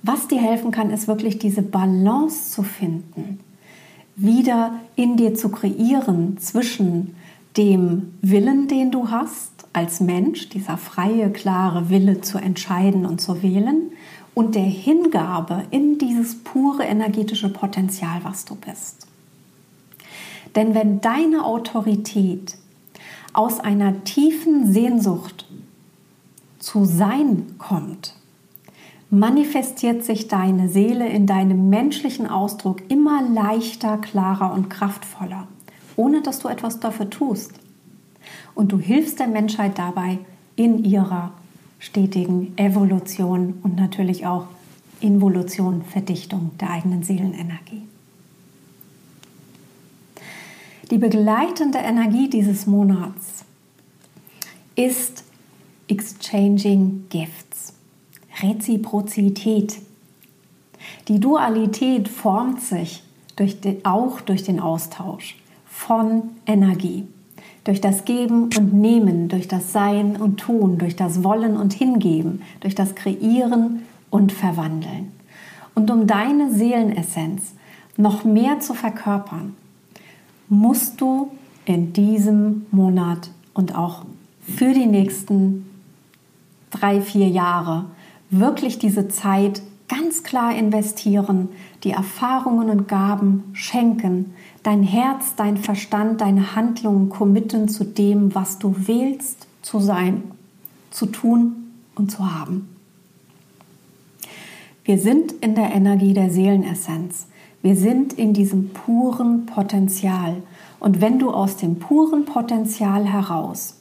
Was 0.02 0.28
dir 0.28 0.40
helfen 0.40 0.70
kann, 0.70 0.90
ist 0.90 1.08
wirklich 1.08 1.38
diese 1.38 1.62
Balance 1.62 2.52
zu 2.52 2.62
finden, 2.62 3.40
wieder 4.16 4.80
in 4.96 5.16
dir 5.16 5.34
zu 5.34 5.50
kreieren 5.50 6.38
zwischen 6.38 7.14
dem 7.58 8.14
Willen, 8.22 8.68
den 8.68 8.90
du 8.92 9.10
hast 9.10 9.66
als 9.72 10.00
Mensch, 10.00 10.48
dieser 10.48 10.76
freie, 10.76 11.30
klare 11.30 11.90
Wille 11.90 12.20
zu 12.20 12.38
entscheiden 12.38 13.04
und 13.04 13.20
zu 13.20 13.42
wählen 13.42 13.90
und 14.34 14.54
der 14.54 14.62
Hingabe 14.62 15.64
in 15.72 15.98
dieses 15.98 16.36
pure 16.44 16.84
energetische 16.84 17.48
Potenzial, 17.48 18.20
was 18.22 18.44
du 18.44 18.54
bist. 18.54 19.08
Denn 20.54 20.74
wenn 20.74 21.00
deine 21.00 21.44
Autorität 21.44 22.56
aus 23.32 23.60
einer 23.60 24.04
tiefen 24.04 24.72
Sehnsucht 24.72 25.46
zu 26.60 26.84
sein 26.84 27.56
kommt, 27.58 28.14
manifestiert 29.10 30.04
sich 30.04 30.28
deine 30.28 30.68
Seele 30.68 31.08
in 31.08 31.26
deinem 31.26 31.68
menschlichen 31.68 32.28
Ausdruck 32.28 32.82
immer 32.88 33.22
leichter, 33.22 33.98
klarer 33.98 34.52
und 34.52 34.68
kraftvoller, 34.68 35.48
ohne 35.98 36.22
dass 36.22 36.38
du 36.38 36.48
etwas 36.48 36.78
dafür 36.78 37.10
tust. 37.10 37.50
Und 38.54 38.70
du 38.70 38.78
hilfst 38.78 39.18
der 39.18 39.26
Menschheit 39.26 39.78
dabei 39.78 40.18
in 40.54 40.84
ihrer 40.84 41.32
stetigen 41.80 42.56
Evolution 42.56 43.58
und 43.62 43.76
natürlich 43.76 44.24
auch 44.24 44.46
Involution, 45.00 45.82
Verdichtung 45.82 46.52
der 46.60 46.70
eigenen 46.70 47.02
Seelenenergie. 47.02 47.82
Die 50.90 50.98
begleitende 50.98 51.78
Energie 51.78 52.30
dieses 52.30 52.66
Monats 52.66 53.44
ist 54.76 55.24
Exchanging 55.88 57.06
Gifts. 57.10 57.74
Reziprozität. 58.40 59.78
Die 61.08 61.18
Dualität 61.18 62.08
formt 62.08 62.60
sich 62.60 63.02
durch 63.34 63.60
den, 63.60 63.84
auch 63.84 64.20
durch 64.20 64.44
den 64.44 64.60
Austausch 64.60 65.37
von 65.78 66.30
Energie. 66.44 67.06
Durch 67.62 67.80
das 67.80 68.04
Geben 68.04 68.50
und 68.58 68.74
Nehmen, 68.74 69.28
durch 69.28 69.46
das 69.46 69.72
Sein 69.72 70.16
und 70.16 70.38
Tun, 70.38 70.76
durch 70.76 70.96
das 70.96 71.22
Wollen 71.22 71.56
und 71.56 71.72
Hingeben, 71.72 72.42
durch 72.60 72.74
das 72.74 72.96
Kreieren 72.96 73.82
und 74.10 74.32
Verwandeln. 74.32 75.12
Und 75.76 75.90
um 75.92 76.08
deine 76.08 76.52
Seelenessenz 76.52 77.54
noch 77.96 78.24
mehr 78.24 78.58
zu 78.58 78.74
verkörpern, 78.74 79.54
musst 80.48 81.00
du 81.00 81.30
in 81.64 81.92
diesem 81.92 82.66
Monat 82.72 83.30
und 83.54 83.76
auch 83.76 84.04
für 84.40 84.72
die 84.74 84.86
nächsten 84.86 85.64
drei, 86.70 87.00
vier 87.00 87.28
Jahre 87.28 87.84
wirklich 88.30 88.80
diese 88.80 89.06
Zeit 89.06 89.62
ganz 89.86 90.24
klar 90.24 90.54
investieren, 90.56 91.50
die 91.84 91.92
Erfahrungen 91.92 92.68
und 92.68 92.88
Gaben 92.88 93.44
schenken, 93.52 94.34
dein 94.62 94.82
Herz, 94.82 95.34
dein 95.36 95.56
Verstand, 95.56 96.20
deine 96.20 96.54
Handlungen 96.54 97.08
committen 97.08 97.68
zu 97.68 97.84
dem, 97.84 98.34
was 98.34 98.58
du 98.58 98.74
wählst 98.86 99.46
zu 99.62 99.80
sein, 99.80 100.22
zu 100.90 101.06
tun 101.06 101.72
und 101.94 102.10
zu 102.10 102.34
haben. 102.34 102.68
Wir 104.84 104.98
sind 104.98 105.32
in 105.32 105.54
der 105.54 105.74
Energie 105.74 106.14
der 106.14 106.30
Seelenessenz. 106.30 107.26
Wir 107.60 107.76
sind 107.76 108.14
in 108.14 108.32
diesem 108.32 108.70
puren 108.70 109.46
Potenzial. 109.46 110.42
Und 110.80 111.00
wenn 111.00 111.18
du 111.18 111.30
aus 111.30 111.56
dem 111.56 111.78
puren 111.78 112.24
Potenzial 112.24 113.04
heraus, 113.04 113.76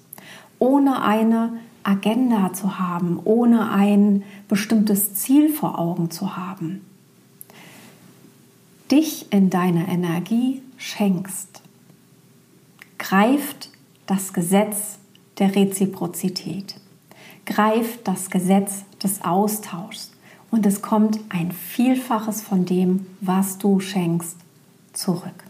ohne 0.60 1.04
eine 1.04 1.54
Agenda 1.88 2.52
zu 2.52 2.80
haben, 2.80 3.20
ohne 3.24 3.72
ein 3.72 4.24
bestimmtes 4.50 5.14
Ziel 5.14 5.48
vor 5.48 5.80
Augen 5.80 6.12
zu 6.12 6.36
haben. 6.36 6.82
Dich 8.92 9.32
in 9.32 9.50
deiner 9.50 9.88
Energie 9.88 10.62
schenkst, 10.78 11.62
greift 12.98 13.70
das 14.06 14.34
Gesetz 14.34 15.00
der 15.40 15.56
Reziprozität, 15.56 16.76
greift 17.46 18.08
das 18.08 18.30
Gesetz 18.30 18.84
des 19.04 19.24
Austauschs 19.24 20.12
und 20.52 20.66
es 20.66 20.82
kommt 20.82 21.20
ein 21.30 21.52
Vielfaches 21.52 22.42
von 22.42 22.66
dem, 22.66 23.06
was 23.22 23.58
du 23.58 23.80
schenkst, 23.80 24.38
zurück. 24.94 25.44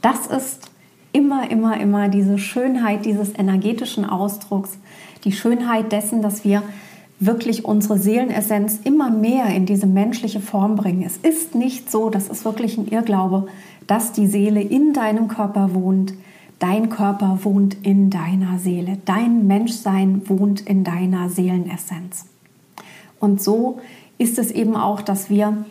Das 0.00 0.26
ist 0.26 0.70
immer, 1.12 1.50
immer, 1.50 1.80
immer 1.80 2.08
diese 2.08 2.38
Schönheit 2.38 3.04
dieses 3.04 3.36
energetischen 3.36 4.04
Ausdrucks, 4.04 4.78
die 5.24 5.32
Schönheit 5.32 5.90
dessen, 5.90 6.22
dass 6.22 6.44
wir 6.44 6.62
wirklich 7.18 7.64
unsere 7.64 7.98
Seelenessenz 7.98 8.80
immer 8.84 9.10
mehr 9.10 9.46
in 9.46 9.64
diese 9.64 9.86
menschliche 9.86 10.40
Form 10.40 10.76
bringen. 10.76 11.02
Es 11.02 11.16
ist 11.16 11.54
nicht 11.54 11.90
so, 11.90 12.10
das 12.10 12.28
ist 12.28 12.44
wirklich 12.44 12.76
ein 12.76 12.88
Irrglaube, 12.88 13.46
dass 13.86 14.12
die 14.12 14.26
Seele 14.26 14.60
in 14.60 14.92
deinem 14.92 15.28
Körper 15.28 15.74
wohnt. 15.74 16.14
Dein 16.58 16.88
Körper 16.88 17.40
wohnt 17.42 17.76
in 17.82 18.10
deiner 18.10 18.58
Seele. 18.58 18.98
Dein 19.04 19.46
Menschsein 19.46 20.28
wohnt 20.28 20.60
in 20.60 20.84
deiner 20.84 21.28
Seelenessenz. 21.28 22.26
Und 23.20 23.42
so 23.42 23.80
ist 24.18 24.38
es 24.38 24.50
eben 24.50 24.76
auch, 24.76 25.00
dass 25.02 25.30
wir 25.30 25.64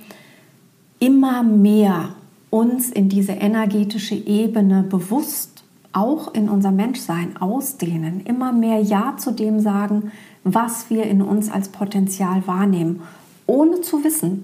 immer 0.99 1.43
mehr 1.43 2.09
uns 2.49 2.89
in 2.89 3.09
diese 3.09 3.33
energetische 3.33 4.15
Ebene 4.15 4.83
bewusst 4.83 5.63
auch 5.91 6.33
in 6.33 6.49
unser 6.49 6.71
Menschsein 6.71 7.37
ausdehnen, 7.37 8.21
immer 8.25 8.51
mehr 8.51 8.81
Ja 8.81 9.15
zu 9.17 9.31
dem 9.31 9.59
sagen, 9.59 10.11
was 10.43 10.89
wir 10.89 11.03
in 11.03 11.21
uns 11.21 11.49
als 11.49 11.69
Potenzial 11.69 12.45
wahrnehmen, 12.45 13.01
ohne 13.47 13.81
zu 13.81 14.03
wissen, 14.03 14.43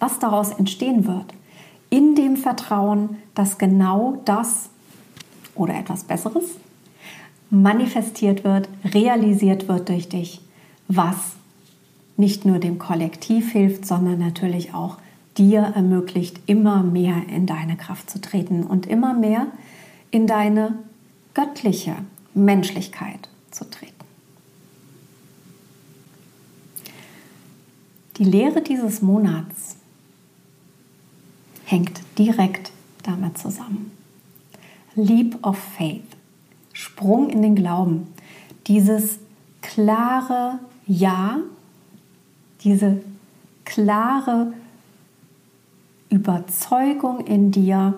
was 0.00 0.18
daraus 0.18 0.50
entstehen 0.50 1.06
wird. 1.06 1.26
In 1.92 2.14
dem 2.14 2.38
Vertrauen, 2.38 3.18
dass 3.34 3.58
genau 3.58 4.22
das 4.24 4.70
oder 5.54 5.74
etwas 5.74 6.04
Besseres 6.04 6.44
manifestiert 7.50 8.44
wird, 8.44 8.66
realisiert 8.82 9.68
wird 9.68 9.90
durch 9.90 10.08
dich, 10.08 10.40
was 10.88 11.16
nicht 12.16 12.46
nur 12.46 12.60
dem 12.60 12.78
Kollektiv 12.78 13.52
hilft, 13.52 13.84
sondern 13.84 14.18
natürlich 14.20 14.72
auch 14.72 14.96
dir 15.36 15.60
ermöglicht, 15.60 16.40
immer 16.46 16.82
mehr 16.82 17.28
in 17.28 17.44
deine 17.44 17.76
Kraft 17.76 18.08
zu 18.08 18.22
treten 18.22 18.62
und 18.62 18.86
immer 18.86 19.12
mehr 19.12 19.48
in 20.10 20.26
deine 20.26 20.78
göttliche 21.34 21.94
Menschlichkeit 22.32 23.28
zu 23.50 23.68
treten. 23.68 23.92
Die 28.16 28.24
Lehre 28.24 28.62
dieses 28.62 29.02
Monats 29.02 29.76
hängt 31.72 32.02
direkt 32.18 32.70
damit 33.02 33.38
zusammen. 33.38 33.90
Leap 34.94 35.38
of 35.44 35.58
Faith, 35.58 36.04
Sprung 36.74 37.30
in 37.30 37.40
den 37.40 37.56
Glauben, 37.56 38.08
dieses 38.66 39.18
klare 39.62 40.58
Ja, 40.86 41.38
diese 42.62 43.00
klare 43.64 44.52
Überzeugung 46.10 47.24
in 47.26 47.50
dir 47.50 47.94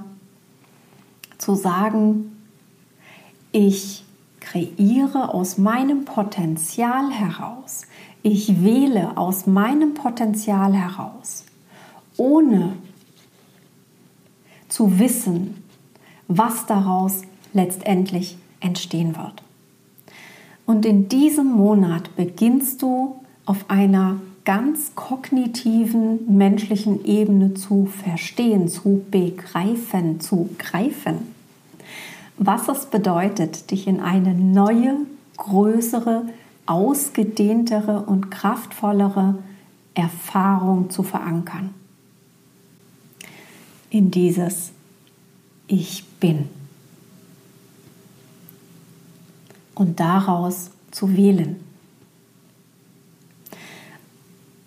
zu 1.37 1.57
sagen, 1.57 2.37
ich 3.51 4.05
kreiere 4.41 5.35
aus 5.35 5.59
meinem 5.59 6.05
Potenzial 6.05 7.11
heraus, 7.11 7.87
ich 8.23 8.63
wähle 8.63 9.17
aus 9.17 9.47
meinem 9.47 9.95
Potenzial 9.95 10.73
heraus, 10.75 11.45
ohne 12.17 12.77
zu 14.75 14.99
wissen, 14.99 15.63
was 16.27 16.67
daraus 16.67 17.23
letztendlich 17.53 18.37
entstehen 18.59 19.15
wird. 19.15 19.45
Und 20.67 20.85
in 20.85 21.09
diesem 21.09 21.47
Monat 21.47 22.17
beginnst 22.17 22.83
du 22.83 23.21
auf 23.47 23.71
einer 23.71 24.17
ganz 24.45 24.97
kognitiven 24.97 26.37
menschlichen 26.37 27.05
Ebene 27.05 27.55
zu 27.55 27.87
verstehen, 27.87 28.67
zu 28.67 29.05
begreifen, 29.13 30.19
zu 30.19 30.51
greifen. 30.59 31.19
Was 32.37 32.67
es 32.67 32.87
bedeutet, 32.87 33.71
dich 33.71 33.87
in 33.87 34.01
eine 34.01 34.35
neue, 34.35 34.97
größere, 35.37 36.25
ausgedehntere 36.67 38.01
und 38.01 38.33
kraftvollere 38.33 39.39
Erfahrung 39.95 40.91
zu 40.91 41.05
verankern. 41.05 41.71
In 43.95 44.11
dieses 44.11 44.73
Ich 45.69 46.05
bin. 46.19 46.49
Und 49.73 50.01
daraus 50.01 50.73
zu 50.91 51.17
wählen. 51.17 51.61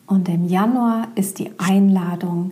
Und 0.05 0.29
im 0.29 0.47
Januar 0.47 1.09
ist 1.15 1.39
die 1.39 1.51
Einladung, 1.57 2.51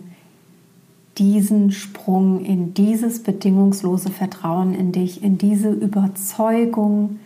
diesen 1.16 1.72
Sprung 1.72 2.44
in 2.44 2.74
dieses 2.74 3.22
bedingungslose 3.22 4.10
Vertrauen 4.10 4.74
in 4.74 4.92
dich, 4.92 5.22
in 5.22 5.38
diese 5.38 5.70
Überzeugung, 5.70 7.20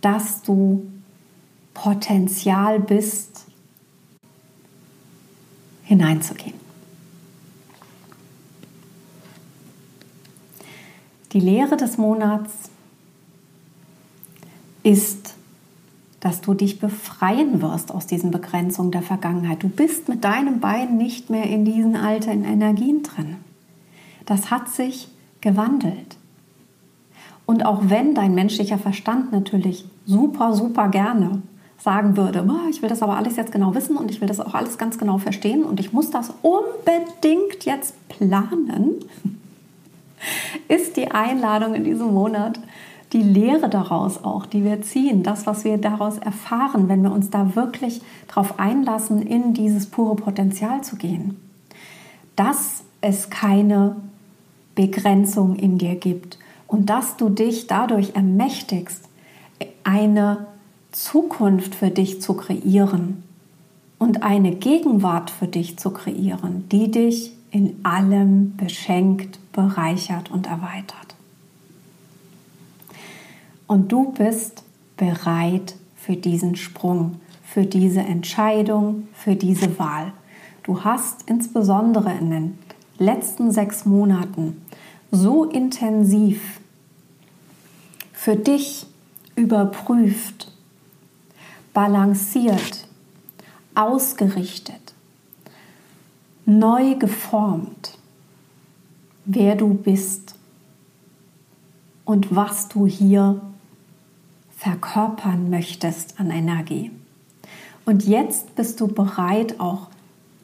dass 0.00 0.42
du 0.42 0.86
Potenzial 1.74 2.78
bist, 2.78 3.46
hineinzugehen. 5.82 6.57
Die 11.32 11.40
Lehre 11.40 11.76
des 11.76 11.98
Monats 11.98 12.52
ist 14.82 15.34
dass 16.20 16.40
du 16.40 16.54
dich 16.54 16.80
befreien 16.80 17.62
wirst 17.62 17.92
aus 17.92 18.06
diesen 18.06 18.30
Begrenzungen 18.30 18.90
der 18.90 19.02
Vergangenheit. 19.02 19.62
Du 19.62 19.68
bist 19.68 20.08
mit 20.08 20.24
deinem 20.24 20.60
Bein 20.60 20.96
nicht 20.96 21.30
mehr 21.30 21.44
in 21.44 21.64
diesen 21.64 21.96
alten 21.96 22.44
Energien 22.44 23.02
drin. 23.02 23.36
Das 24.26 24.50
hat 24.50 24.68
sich 24.68 25.08
gewandelt. 25.40 26.16
Und 27.46 27.64
auch 27.64 27.82
wenn 27.84 28.14
dein 28.14 28.34
menschlicher 28.34 28.78
Verstand 28.78 29.32
natürlich 29.32 29.86
super, 30.06 30.54
super 30.54 30.88
gerne 30.88 31.42
sagen 31.78 32.16
würde, 32.16 32.44
ich 32.70 32.82
will 32.82 32.88
das 32.88 33.02
aber 33.02 33.16
alles 33.16 33.36
jetzt 33.36 33.52
genau 33.52 33.74
wissen 33.74 33.96
und 33.96 34.10
ich 34.10 34.20
will 34.20 34.28
das 34.28 34.40
auch 34.40 34.54
alles 34.54 34.76
ganz 34.76 34.98
genau 34.98 35.18
verstehen 35.18 35.62
und 35.62 35.78
ich 35.78 35.92
muss 35.92 36.10
das 36.10 36.34
unbedingt 36.42 37.64
jetzt 37.64 37.94
planen, 38.08 38.96
ist 40.68 40.96
die 40.96 41.10
Einladung 41.10 41.74
in 41.74 41.84
diesem 41.84 42.12
Monat, 42.12 42.58
die 43.12 43.22
Lehre 43.22 43.68
daraus 43.68 44.22
auch, 44.22 44.44
die 44.44 44.64
wir 44.64 44.82
ziehen, 44.82 45.22
das, 45.22 45.46
was 45.46 45.64
wir 45.64 45.78
daraus 45.78 46.18
erfahren, 46.18 46.88
wenn 46.88 47.02
wir 47.02 47.12
uns 47.12 47.30
da 47.30 47.56
wirklich 47.56 48.02
darauf 48.26 48.58
einlassen, 48.58 49.22
in 49.22 49.54
dieses 49.54 49.86
pure 49.86 50.16
Potenzial 50.16 50.82
zu 50.82 50.96
gehen. 50.96 51.36
Dass 52.36 52.84
es 53.00 53.30
keine 53.30 53.96
Begrenzung 54.74 55.56
in 55.56 55.78
dir 55.78 55.94
gibt 55.94 56.38
und 56.66 56.90
dass 56.90 57.16
du 57.16 57.30
dich 57.30 57.66
dadurch 57.66 58.14
ermächtigst, 58.14 59.08
eine 59.84 60.46
Zukunft 60.92 61.74
für 61.74 61.90
dich 61.90 62.20
zu 62.20 62.34
kreieren 62.34 63.22
und 63.98 64.22
eine 64.22 64.52
Gegenwart 64.54 65.30
für 65.30 65.48
dich 65.48 65.78
zu 65.78 65.90
kreieren, 65.90 66.68
die 66.70 66.90
dich 66.90 67.32
in 67.50 67.84
allem 67.84 68.56
beschenkt, 68.56 69.38
bereichert 69.52 70.30
und 70.30 70.46
erweitert. 70.46 71.16
Und 73.66 73.92
du 73.92 74.12
bist 74.12 74.64
bereit 74.96 75.74
für 75.96 76.16
diesen 76.16 76.56
Sprung, 76.56 77.20
für 77.44 77.66
diese 77.66 78.00
Entscheidung, 78.00 79.08
für 79.12 79.36
diese 79.36 79.78
Wahl. 79.78 80.12
Du 80.62 80.84
hast 80.84 81.28
insbesondere 81.28 82.12
in 82.12 82.30
den 82.30 82.58
letzten 82.98 83.52
sechs 83.52 83.84
Monaten 83.84 84.62
so 85.10 85.44
intensiv 85.44 86.60
für 88.12 88.36
dich 88.36 88.86
überprüft, 89.36 90.52
balanciert, 91.72 92.88
ausgerichtet, 93.74 94.87
neu 96.48 96.94
geformt, 96.94 97.98
wer 99.26 99.54
du 99.54 99.74
bist 99.74 100.34
und 102.06 102.34
was 102.34 102.68
du 102.68 102.86
hier 102.86 103.42
verkörpern 104.56 105.50
möchtest 105.50 106.18
an 106.18 106.30
Energie. 106.30 106.90
Und 107.84 108.06
jetzt 108.06 108.54
bist 108.56 108.80
du 108.80 108.88
bereit, 108.88 109.60
auch 109.60 109.88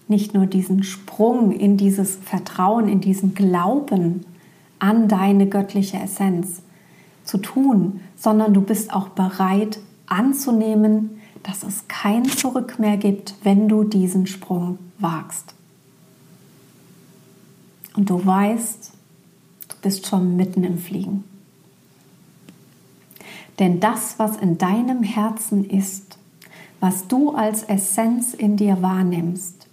nicht 0.07 0.35
nur 0.35 0.45
diesen 0.45 0.83
Sprung 0.83 1.53
in 1.53 1.79
dieses 1.79 2.17
Vertrauen, 2.17 2.87
in 2.87 3.01
diesen 3.01 3.35
Glauben 3.35 4.27
an 4.79 5.09
deine 5.09 5.47
göttliche 5.47 5.97
Essenz 5.97 6.61
zu 7.25 7.39
tun, 7.39 8.01
sondern 8.15 8.53
du 8.53 8.61
bist 8.61 8.93
auch 8.93 9.09
bereit 9.09 9.79
anzunehmen, 10.07 11.23
dass 11.43 11.63
es 11.63 11.89
kein 11.89 12.27
Zurück 12.27 12.79
mehr 12.79 12.99
gibt, 12.99 13.37
wenn 13.43 13.71
du 13.71 13.85
diesen 13.85 14.27
Sprung 14.27 14.79
wagst. 14.99 15.55
Und 17.97 18.11
du 18.11 18.25
weißt, 18.25 18.93
du 19.69 19.77
bist 19.83 20.07
schon 20.07 20.37
mitten 20.37 20.65
im 20.65 20.79
Fliegen. 20.79 21.25
Denn 23.59 23.81
das, 23.81 24.19
was 24.19 24.37
in 24.37 24.59
deinem 24.59 25.03
Herzen 25.03 25.69
ist, 25.69 26.19
was 26.81 27.07
du 27.07 27.31
als 27.31 27.63
Essenz 27.63 28.35
in 28.35 28.57
dir 28.57 28.83
wahrnimmst, 28.83 29.69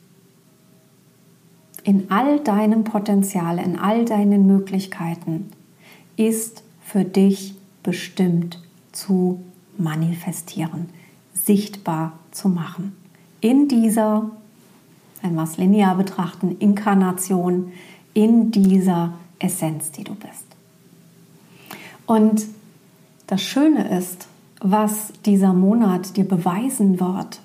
in 1.84 2.12
all 2.12 2.40
deinem 2.40 2.84
Potenzial, 2.84 3.58
in 3.58 3.78
all 3.80 4.06
deinen 4.06 4.46
Möglichkeiten, 4.46 5.52
ist 6.16 6.64
für 6.84 7.04
dich 7.04 7.56
bestimmt 7.82 8.62
zu 8.92 9.42
manifestieren, 9.78 10.90
sichtbar 11.34 12.14
zu 12.32 12.50
machen. 12.50 12.96
In 13.40 13.68
dieser, 13.68 14.30
wenn 15.22 15.34
wir 15.34 15.44
es 15.44 15.58
linear 15.58 15.96
betrachten, 15.96 16.56
Inkarnation, 16.60 17.72
in 18.14 18.52
dieser 18.52 19.14
Essenz, 19.40 19.92
die 19.92 20.04
du 20.04 20.16
bist. 20.16 20.46
Und 22.06 22.46
das 23.28 23.42
Schöne 23.42 23.98
ist, 23.98 24.28
was 24.60 25.14
dieser 25.26 25.54
Monat 25.54 26.18
dir 26.18 26.28
beweisen 26.28 27.00
wird, 27.00 27.42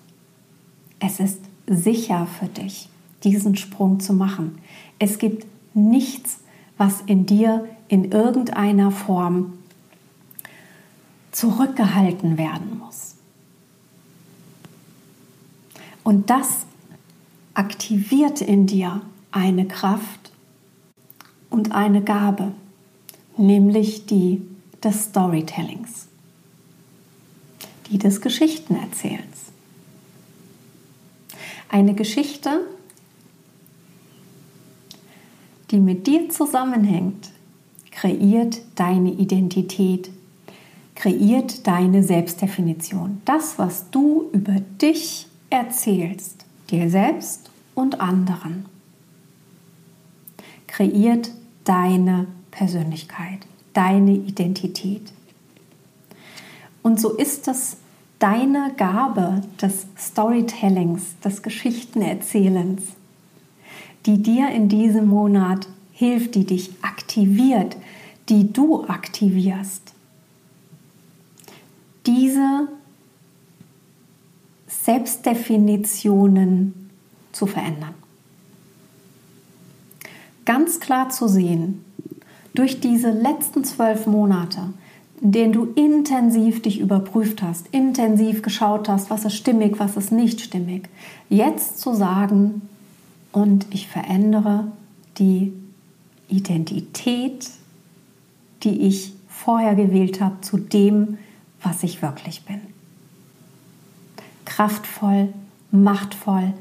es 0.99 1.21
ist 1.21 1.41
sicher 1.67 2.27
für 2.27 2.47
dich, 2.47 2.89
diesen 3.25 3.57
Sprung 3.57 4.01
zu 4.01 4.13
machen. 4.13 4.59
Es 4.99 5.19
gibt 5.19 5.47
nichts, 5.75 6.39
was 6.79 7.03
in 7.03 7.27
dir 7.27 7.67
in 7.89 8.11
irgendeiner 8.11 8.91
Form 8.91 9.53
zurückgehalten 11.33 12.39
werden 12.39 12.79
muss. 12.79 13.15
Und 16.03 16.31
das 16.31 16.67
aktiviert 17.55 18.41
in 18.41 18.67
dir 18.67 19.03
eine 19.33 19.67
Kraft 19.67 20.26
und 21.57 21.73
eine 21.73 22.03
Gabe, 22.03 22.53
nämlich 23.39 24.05
die 24.05 24.43
des 24.85 25.05
Storytellings, 25.05 26.07
die 27.91 27.97
des 27.97 28.21
Geschichtenerzählens. 28.21 29.47
Eine 31.71 31.95
Geschichte, 31.95 32.61
die 35.71 35.79
mit 35.79 36.07
dir 36.07 36.29
zusammenhängt, 36.29 37.31
kreiert 37.91 38.61
deine 38.75 39.13
Identität, 39.13 40.11
kreiert 40.95 41.67
deine 41.67 42.03
Selbstdefinition. 42.03 43.23
Das, 43.25 43.59
was 43.59 43.89
du 43.91 44.29
über 44.33 44.61
dich 44.83 45.27
erzählst, 45.49 46.45
dir 46.69 46.91
selbst 46.91 47.51
und 47.75 48.03
anderen, 48.03 48.67
kreiert 50.67 51.31
deine 51.67 52.27
Persönlichkeit, 52.51 53.41
deine 53.75 54.13
Identität. 54.13 55.13
Und 56.83 56.99
so 56.99 57.11
ist 57.11 57.49
es 57.49 57.77
deine 58.19 58.73
Gabe 58.79 59.43
des 59.61 59.87
Storytellings, 59.99 61.19
des 61.23 61.43
Geschichtenerzählens, 61.43 62.83
die 64.07 64.23
dir 64.23 64.49
in 64.51 64.71
diesem 64.71 65.09
Monat 65.09 65.69
hilft, 65.93 66.37
die 66.37 66.47
dich 66.47 66.71
aktiviert, 66.83 67.77
die 68.29 68.53
du 68.53 68.85
aktivierst. 68.85 69.95
Diese 72.07 72.69
Selbstdefinitionen 74.69 76.91
zu 77.33 77.47
verändern. 77.47 77.95
Ganz 80.47 80.81
klar 80.81 81.11
zu 81.11 81.29
sehen, 81.29 81.85
durch 82.55 82.81
diese 82.81 83.11
letzten 83.11 83.65
zwölf 83.65 84.07
Monate, 84.07 84.73
in 85.21 85.33
denen 85.33 85.53
du 85.53 85.65
intensiv 85.75 86.63
dich 86.63 86.81
überprüft 86.81 87.43
hast, 87.43 87.67
intensiv 87.73 88.41
geschaut 88.41 88.89
hast, 88.89 89.11
was 89.11 89.27
ist 89.27 89.35
stimmig, 89.35 89.79
was 89.79 89.99
ist 89.99 90.13
nicht 90.13 90.41
stimmig, 90.41 90.89
jetzt 91.29 91.79
zu 91.79 91.95
sagen, 91.95 92.63
und 93.37 93.67
ich 93.71 93.87
verändere 93.87 94.73
die 95.19 95.53
Identität, 96.29 97.51
die 98.63 98.81
ich 98.87 99.13
vorher 99.29 99.75
gewählt 99.75 100.23
habe, 100.23 100.41
zu 100.41 100.57
dem, 100.57 101.19
was 101.63 101.83
ich 101.83 102.01
wirklich 102.01 102.47
bin. 102.47 102.63
Kraftvoll, 104.47 105.35
machtvoll, 105.71 106.55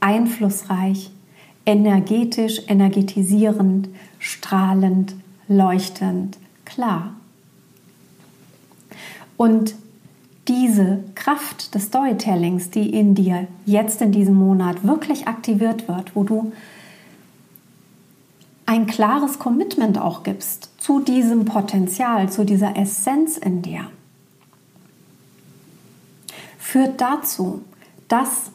einflussreich, 0.00 1.10
energetisch, 1.66 2.62
energetisierend, 2.68 3.88
strahlend, 4.18 5.14
leuchtend, 5.48 6.38
klar. 6.64 7.14
Und 9.36 9.74
diese 10.48 11.02
Kraft 11.14 11.74
des 11.74 11.84
Storytellings, 11.84 12.70
die 12.70 12.90
in 12.90 13.14
dir 13.14 13.46
jetzt 13.64 14.02
in 14.02 14.12
diesem 14.12 14.34
Monat 14.34 14.84
wirklich 14.84 15.26
aktiviert 15.26 15.88
wird, 15.88 16.14
wo 16.14 16.22
du 16.22 16.52
ein 18.66 18.86
klares 18.86 19.38
Commitment 19.38 19.98
auch 19.98 20.22
gibst 20.22 20.70
zu 20.78 21.00
diesem 21.00 21.44
Potenzial, 21.44 22.30
zu 22.30 22.44
dieser 22.44 22.76
Essenz 22.76 23.36
in 23.36 23.62
dir, 23.62 23.90
führt 26.58 27.00
dazu, 27.00 27.62
dass 28.08 28.50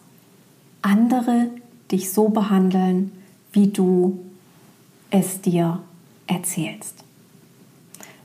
andere 0.81 1.49
dich 1.91 2.11
so 2.11 2.29
behandeln, 2.29 3.11
wie 3.51 3.67
du 3.67 4.19
es 5.09 5.41
dir 5.41 5.79
erzählst. 6.27 7.03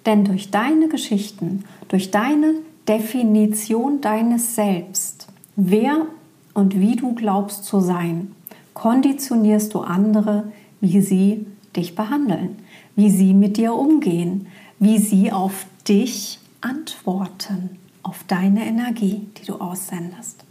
Denn 0.06 0.24
durch 0.24 0.50
deine 0.50 0.88
Geschichten, 0.88 1.64
durch 1.88 2.10
deine 2.10 2.54
Definition 2.86 4.00
deines 4.00 4.54
Selbst, 4.54 5.28
wer 5.56 6.06
und 6.52 6.78
wie 6.78 6.96
du 6.96 7.14
glaubst 7.14 7.64
zu 7.64 7.80
sein, 7.80 8.32
konditionierst 8.74 9.72
du 9.72 9.80
andere, 9.80 10.52
wie 10.80 11.00
sie 11.00 11.46
dich 11.74 11.94
behandeln, 11.94 12.56
wie 12.96 13.10
sie 13.10 13.32
mit 13.32 13.56
dir 13.56 13.74
umgehen, 13.74 14.46
wie 14.78 14.98
sie 14.98 15.32
auf 15.32 15.66
dich 15.88 16.38
antworten, 16.60 17.70
auf 18.02 18.24
deine 18.28 18.66
Energie, 18.66 19.26
die 19.38 19.46
du 19.46 19.54
aussendest. 19.54 20.43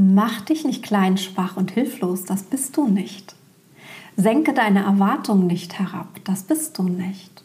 Mach 0.00 0.42
dich 0.42 0.64
nicht 0.64 0.84
klein, 0.84 1.18
schwach 1.18 1.56
und 1.56 1.72
hilflos, 1.72 2.24
das 2.24 2.44
bist 2.44 2.76
du 2.76 2.86
nicht. 2.86 3.34
Senke 4.16 4.52
deine 4.52 4.84
Erwartungen 4.84 5.48
nicht 5.48 5.76
herab, 5.80 6.06
das 6.22 6.44
bist 6.44 6.78
du 6.78 6.84
nicht. 6.84 7.42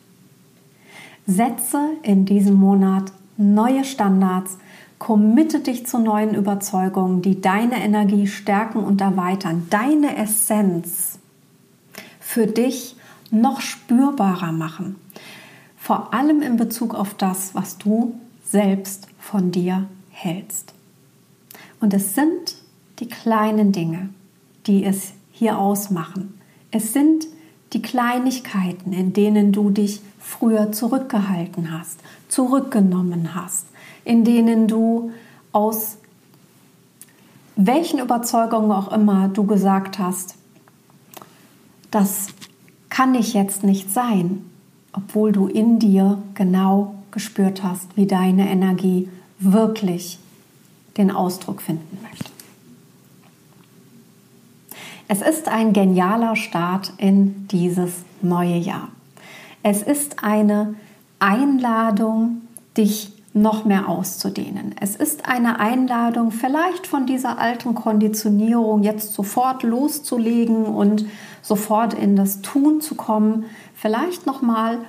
Setze 1.26 1.80
in 2.04 2.26
diesem 2.26 2.54
Monat 2.54 3.12
neue 3.38 3.84
Standards, 3.84 4.60
committe 5.00 5.62
dich 5.62 5.88
zu 5.88 5.98
neuen 5.98 6.36
Überzeugungen, 6.36 7.24
die 7.24 7.42
deine 7.42 7.84
Energie 7.84 8.28
stärken 8.28 8.84
und 8.84 9.02
erweitern, 9.02 9.66
deine 9.72 10.16
Essenz 10.16 11.18
für 12.20 12.46
dich 12.46 12.96
noch 13.32 13.62
spürbarer 13.62 14.52
machen. 14.52 14.98
Vor 15.76 16.13
allem 16.13 16.44
in 16.44 16.58
Bezug 16.58 16.94
auf 16.94 17.16
das, 17.16 17.56
was 17.56 17.80
du 17.80 18.13
selbst 18.46 19.08
von 19.18 19.50
dir 19.50 19.88
hältst. 20.12 20.73
Und 21.84 21.93
es 21.93 22.15
sind 22.15 22.56
die 23.00 23.10
kleinen 23.10 23.74
Dinge, 23.74 24.08
die 24.67 24.86
es 24.86 25.12
hier 25.34 25.60
ausmachen. 25.60 26.39
Es 26.72 26.93
sind 26.93 27.28
die 27.74 27.82
Kleinigkeiten, 27.82 28.93
in 28.93 29.12
denen 29.12 29.52
du 29.52 29.69
dich 29.69 30.00
früher 30.17 30.72
zurückgehalten 30.72 31.78
hast, 31.78 32.00
zurückgenommen 32.30 33.36
hast, 33.36 33.65
in 34.06 34.24
denen 34.24 34.69
du 34.69 35.12
aus 35.52 35.98
welchen 37.58 38.00
Überzeugungen 38.00 38.72
auch 38.72 38.93
immer 38.93 39.28
du 39.28 39.46
gesagt 39.46 40.00
hast, 40.00 40.36
das 41.91 42.28
kann 42.88 43.13
ich 43.13 43.34
jetzt 43.34 43.65
nicht 43.65 43.91
sein, 43.91 44.46
obwohl 44.93 45.34
du 45.34 45.48
in 45.48 45.80
dir 45.80 46.24
genau 46.34 46.96
gespürt 47.12 47.62
hast, 47.62 47.98
wie 47.98 48.08
deine 48.08 48.50
Energie 48.50 49.10
wirklich 49.38 50.19
den 50.98 51.12
Ausdruck 51.12 51.62
finden 51.62 52.00
möchte. 52.02 52.32
Es 55.08 55.22
ist 55.22 55.48
ein 55.48 55.74
genialer 55.74 56.36
Start 56.36 56.94
in 56.98 57.48
dieses 57.50 58.04
neue 58.22 58.58
Jahr. 58.58 58.90
Es 59.62 59.82
ist 59.82 60.24
eine 60.24 60.76
Einladung, 61.20 62.42
dich 62.78 63.14
noch 63.34 63.66
mehr 63.66 63.90
auszudehnen. 63.90 64.76
Es 64.80 64.96
ist 64.96 65.28
eine 65.28 65.60
Einladung, 65.60 66.32
vielleicht 66.32 66.86
von 66.86 67.06
dieser 67.06 67.40
alten 67.40 67.74
Konditionierung 67.74 68.84
jetzt 68.84 69.14
sofort 69.14 69.64
loszulegen 69.64 70.66
und 70.66 71.06
sofort 71.42 71.94
in 71.94 72.16
das 72.16 72.42
Tun 72.42 72.80
zu 72.80 72.96
kommen, 72.96 73.46
vielleicht 73.74 74.26
noch 74.28 74.42
mal 74.42 74.80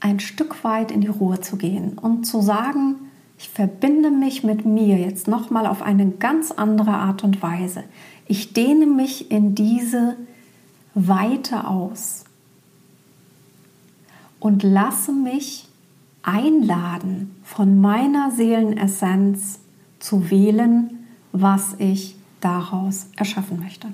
ein 0.00 0.20
Stück 0.20 0.62
weit 0.64 0.90
in 0.90 1.00
die 1.00 1.08
Ruhe 1.08 1.40
zu 1.40 1.56
gehen 1.56 1.98
und 1.98 2.24
zu 2.24 2.42
sagen, 2.42 3.07
ich 3.38 3.48
verbinde 3.48 4.10
mich 4.10 4.42
mit 4.42 4.64
mir 4.64 4.98
jetzt 4.98 5.28
noch 5.28 5.50
mal 5.50 5.66
auf 5.66 5.80
eine 5.80 6.10
ganz 6.10 6.50
andere 6.50 6.90
Art 6.90 7.22
und 7.22 7.40
Weise. 7.40 7.84
Ich 8.26 8.52
dehne 8.52 8.86
mich 8.86 9.30
in 9.30 9.54
diese 9.54 10.16
Weite 10.94 11.66
aus 11.68 12.24
und 14.40 14.64
lasse 14.64 15.12
mich 15.12 15.68
einladen, 16.22 17.34
von 17.44 17.80
meiner 17.80 18.32
Seelenessenz 18.32 19.60
zu 20.00 20.30
wählen, 20.30 21.06
was 21.32 21.74
ich 21.78 22.16
daraus 22.40 23.06
erschaffen 23.16 23.60
möchte. 23.60 23.88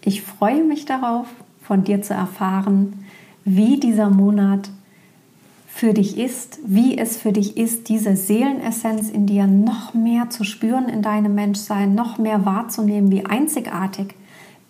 Ich 0.00 0.22
freue 0.22 0.64
mich 0.64 0.84
darauf, 0.84 1.28
von 1.62 1.84
dir 1.84 2.02
zu 2.02 2.12
erfahren, 2.12 3.03
wie 3.44 3.78
dieser 3.78 4.10
Monat 4.10 4.70
für 5.66 5.92
dich 5.92 6.18
ist, 6.18 6.60
wie 6.64 6.96
es 6.96 7.16
für 7.16 7.32
dich 7.32 7.56
ist, 7.56 7.88
diese 7.88 8.14
Seelenessenz 8.16 9.10
in 9.10 9.26
dir 9.26 9.46
noch 9.46 9.92
mehr 9.92 10.30
zu 10.30 10.44
spüren 10.44 10.88
in 10.88 11.02
deinem 11.02 11.34
Menschsein, 11.34 11.94
noch 11.94 12.16
mehr 12.16 12.44
wahrzunehmen, 12.46 13.10
wie 13.10 13.26
einzigartig 13.26 14.14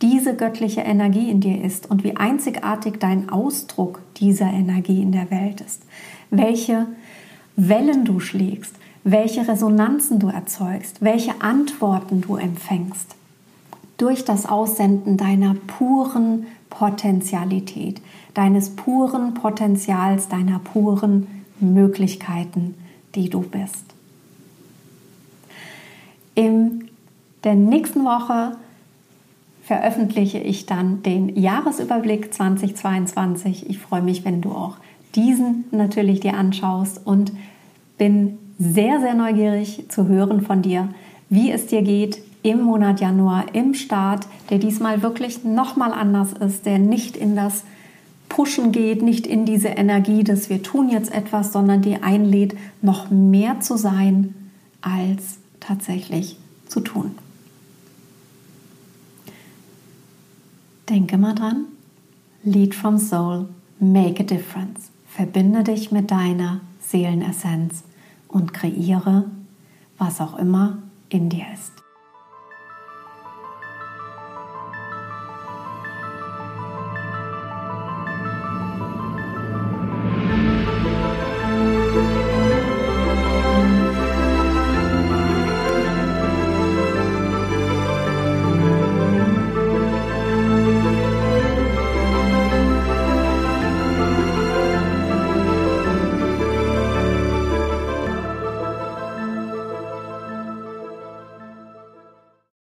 diese 0.00 0.34
göttliche 0.34 0.80
Energie 0.80 1.30
in 1.30 1.40
dir 1.40 1.62
ist 1.62 1.90
und 1.90 2.04
wie 2.04 2.16
einzigartig 2.16 2.94
dein 2.98 3.28
Ausdruck 3.28 4.00
dieser 4.16 4.46
Energie 4.46 5.02
in 5.02 5.12
der 5.12 5.30
Welt 5.30 5.60
ist. 5.60 5.82
Welche 6.30 6.87
Wellen 7.56 8.04
du 8.04 8.18
schlägst, 8.18 8.74
welche 9.04 9.46
Resonanzen 9.46 10.18
du 10.18 10.28
erzeugst, 10.28 11.02
welche 11.02 11.40
Antworten 11.42 12.22
du 12.22 12.37
empfängst. 12.37 13.14
Durch 13.98 14.24
das 14.24 14.46
Aussenden 14.46 15.16
deiner 15.16 15.54
puren 15.54 16.46
Potentialität, 16.74 18.00
deines 18.34 18.74
puren 18.74 19.34
Potenzials, 19.34 20.28
deiner 20.28 20.58
puren 20.58 21.44
Möglichkeiten, 21.60 22.74
die 23.14 23.30
du 23.30 23.42
bist. 23.42 23.84
In 26.34 26.88
der 27.44 27.54
nächsten 27.54 28.04
Woche 28.04 28.56
veröffentliche 29.62 30.38
ich 30.38 30.66
dann 30.66 31.02
den 31.04 31.37
Jahresüberblick 31.37 32.34
2022. 32.34 33.70
Ich 33.70 33.78
freue 33.78 34.02
mich, 34.02 34.24
wenn 34.24 34.40
du 34.40 34.50
auch 34.50 34.76
diesen 35.14 35.64
natürlich 35.70 36.20
dir 36.20 36.34
anschaust 36.34 37.00
und 37.06 37.32
bin 37.98 38.37
sehr, 38.58 39.00
sehr 39.00 39.14
neugierig 39.14 39.84
zu 39.88 40.08
hören 40.08 40.40
von 40.40 40.60
dir, 40.60 40.88
wie 41.30 41.52
es 41.52 41.66
dir 41.66 41.82
geht 41.82 42.20
im 42.44 42.61
Monat 42.61 43.00
Januar, 43.00 43.54
im 43.54 43.72
Start, 43.72 44.28
der 44.50 44.59
diesmal 44.59 45.02
wirklich 45.02 45.44
nochmal 45.44 45.92
anders 45.92 46.35
ist, 46.35 46.66
der 46.66 46.78
nicht 46.78 47.16
in 47.16 47.35
das 47.35 47.64
Pushen 48.28 48.70
geht, 48.70 49.02
nicht 49.02 49.26
in 49.26 49.46
diese 49.46 49.68
Energie, 49.68 50.24
dass 50.24 50.50
wir 50.50 50.62
tun 50.62 50.90
jetzt 50.90 51.11
etwas, 51.12 51.52
sondern 51.52 51.80
die 51.80 52.02
einlädt, 52.02 52.54
noch 52.83 53.11
mehr 53.11 53.61
zu 53.61 53.78
sein, 53.78 54.35
als 54.83 55.38
tatsächlich 55.59 56.37
zu 56.68 56.80
tun. 56.80 57.12
Denke 60.90 61.16
mal 61.16 61.35
dran, 61.35 61.64
Lead 62.42 62.74
from 62.74 62.98
Soul, 62.98 63.48
make 63.80 64.22
a 64.22 64.26
difference. 64.26 64.90
Verbinde 65.07 65.64
dich 65.64 65.92
mit 65.92 66.11
deiner 66.11 66.61
Seelenessenz 66.78 67.85
und 68.28 68.52
kreiere, 68.52 69.30
was 69.96 70.20
auch 70.20 70.38
immer 70.38 70.83
in 71.09 71.30
dir 71.30 71.46
ist. 71.54 71.84